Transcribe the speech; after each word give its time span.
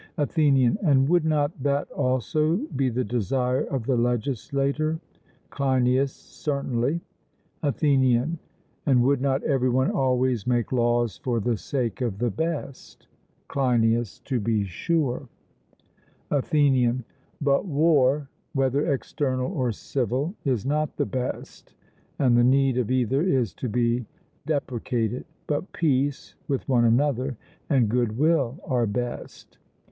ATHENIAN: 0.17 0.79
And 0.81 1.07
would 1.09 1.25
not 1.25 1.61
that 1.61 1.87
also 1.91 2.55
be 2.75 2.89
the 2.89 3.03
desire 3.03 3.61
of 3.65 3.85
the 3.85 3.95
legislator? 3.95 4.99
CLEINIAS: 5.51 6.11
Certainly. 6.11 7.01
ATHENIAN: 7.61 8.39
And 8.87 9.03
would 9.03 9.21
not 9.21 9.43
every 9.43 9.69
one 9.69 9.91
always 9.91 10.47
make 10.47 10.71
laws 10.71 11.17
for 11.19 11.39
the 11.39 11.55
sake 11.55 12.01
of 12.01 12.17
the 12.17 12.31
best? 12.31 13.09
CLEINIAS: 13.47 14.21
To 14.21 14.39
be 14.39 14.63
sure. 14.63 15.29
ATHENIAN: 16.31 17.03
But 17.39 17.67
war, 17.67 18.27
whether 18.53 18.91
external 18.91 19.51
or 19.53 19.71
civil, 19.71 20.33
is 20.43 20.65
not 20.65 20.97
the 20.97 21.05
best, 21.05 21.75
and 22.17 22.35
the 22.35 22.43
need 22.43 22.79
of 22.79 22.89
either 22.89 23.21
is 23.21 23.53
to 23.53 23.69
be 23.69 24.07
deprecated; 24.47 25.25
but 25.45 25.71
peace 25.73 26.33
with 26.47 26.67
one 26.67 26.85
another, 26.85 27.37
and 27.69 27.87
good 27.87 28.17
will, 28.17 28.57
are 28.65 28.87
best. 28.87 29.59